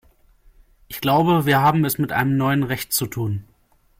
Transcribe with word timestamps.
Ich 0.87 0.99
glaube, 0.99 1.45
wir 1.45 1.61
haben 1.61 1.85
es 1.85 1.99
mit 1.99 2.11
einem 2.11 2.35
neuen 2.35 2.63
Recht 2.63 2.91
zu 2.91 3.05
tun. 3.05 3.43